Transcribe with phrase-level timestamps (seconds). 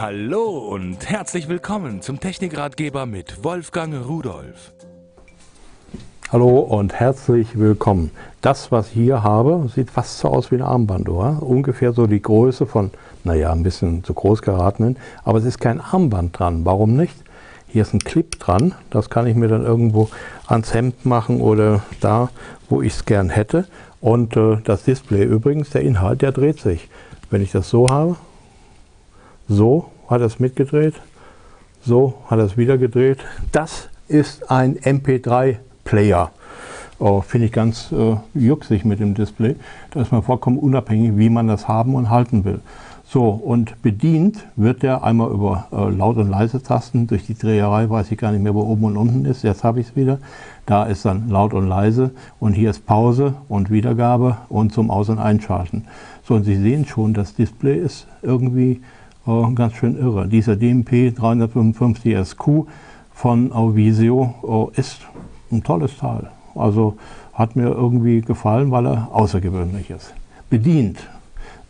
[0.00, 4.72] Hallo und herzlich willkommen zum Technikratgeber mit Wolfgang Rudolf.
[6.30, 8.12] Hallo und herzlich willkommen.
[8.40, 11.42] Das, was ich hier habe, sieht fast so aus wie ein Armbanduhr.
[11.42, 12.92] Ungefähr so die Größe von,
[13.24, 14.96] naja, ein bisschen zu groß geratenen.
[15.24, 16.64] Aber es ist kein Armband dran.
[16.64, 17.16] Warum nicht?
[17.66, 18.76] Hier ist ein Clip dran.
[18.90, 20.10] Das kann ich mir dann irgendwo
[20.46, 22.30] ans Hemd machen oder da,
[22.68, 23.66] wo ich es gern hätte.
[24.00, 26.88] Und äh, das Display übrigens, der Inhalt, der dreht sich.
[27.30, 28.14] Wenn ich das so habe,
[29.48, 30.94] so hat er es mitgedreht,
[31.84, 33.18] so hat er es wieder gedreht.
[33.52, 36.30] Das ist ein MP3-Player.
[37.00, 39.54] Oh, Finde ich ganz äh, jucksig mit dem Display.
[39.92, 42.60] Da ist man vollkommen unabhängig, wie man das haben und halten will.
[43.10, 47.06] So, und bedient wird der einmal über äh, Laut- und Leise-Tasten.
[47.06, 49.44] Durch die Dreherei weiß ich gar nicht mehr, wo oben und unten ist.
[49.44, 50.18] Jetzt habe ich es wieder.
[50.66, 55.08] Da ist dann Laut und Leise und hier ist Pause und Wiedergabe und zum Aus-
[55.08, 55.86] und Einschalten.
[56.24, 58.82] So, und Sie sehen schon, das Display ist irgendwie
[59.26, 60.28] äh, ganz schön irre.
[60.28, 62.66] Dieser DMP 355 SQ
[63.12, 65.00] von Auvisio äh, ist
[65.50, 66.30] ein tolles Teil.
[66.54, 66.96] Also
[67.32, 70.12] hat mir irgendwie gefallen, weil er außergewöhnlich ist.
[70.50, 70.98] Bedient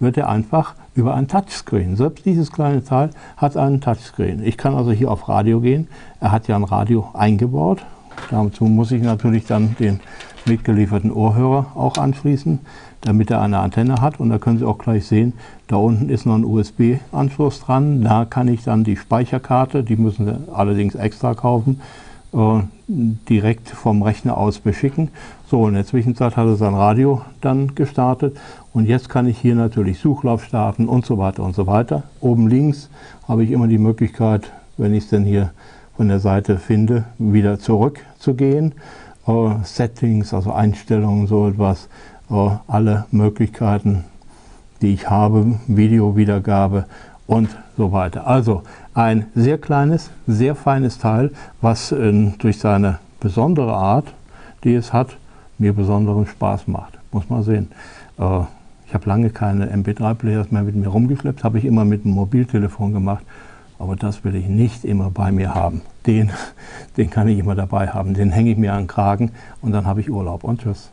[0.00, 1.96] wird er einfach über ein Touchscreen.
[1.96, 4.44] Selbst dieses kleine Teil hat einen Touchscreen.
[4.44, 5.88] Ich kann also hier auf Radio gehen.
[6.20, 7.84] Er hat ja ein Radio eingebaut.
[8.30, 10.00] Dazu muss ich natürlich dann den
[10.48, 12.58] mitgelieferten Ohrhörer auch anschließen,
[13.02, 14.20] damit er eine Antenne hat.
[14.20, 15.34] Und da können Sie auch gleich sehen,
[15.66, 18.02] da unten ist noch ein USB-Anschluss dran.
[18.02, 21.80] Da kann ich dann die Speicherkarte, die müssen Sie allerdings extra kaufen,
[22.32, 25.10] äh, direkt vom Rechner aus beschicken.
[25.50, 28.36] So, in der Zwischenzeit hat er sein Radio dann gestartet
[28.72, 32.02] und jetzt kann ich hier natürlich Suchlauf starten und so weiter und so weiter.
[32.20, 32.90] Oben links
[33.26, 35.52] habe ich immer die Möglichkeit, wenn ich es denn hier
[35.96, 38.72] von der Seite finde, wieder zurückzugehen.
[39.28, 41.88] Äh, Settings, also Einstellungen, so etwas,
[42.30, 44.04] äh, alle Möglichkeiten,
[44.80, 46.86] die ich habe, Videowiedergabe
[47.26, 48.26] und so weiter.
[48.26, 48.62] Also
[48.94, 54.06] ein sehr kleines, sehr feines Teil, was äh, durch seine besondere Art,
[54.64, 55.16] die es hat,
[55.58, 56.98] mir besonderen Spaß macht.
[57.12, 57.68] Muss man sehen.
[58.18, 58.40] Äh,
[58.86, 62.94] ich habe lange keine MP3-Players mehr mit mir rumgeschleppt, habe ich immer mit dem Mobiltelefon
[62.94, 63.24] gemacht.
[63.78, 65.82] Aber das will ich nicht immer bei mir haben.
[66.06, 66.32] Den,
[66.96, 68.14] den kann ich immer dabei haben.
[68.14, 70.44] Den hänge ich mir an den Kragen und dann habe ich Urlaub.
[70.44, 70.90] Und tschüss.